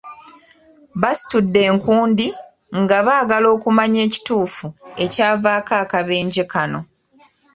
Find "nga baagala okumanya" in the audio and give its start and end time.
2.81-3.99